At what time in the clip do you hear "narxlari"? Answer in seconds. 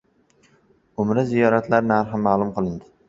1.75-2.23